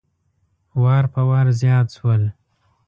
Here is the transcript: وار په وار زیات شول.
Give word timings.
وار 0.81 1.05
په 1.13 1.21
وار 1.29 1.47
زیات 1.61 1.87
شول. 1.95 2.23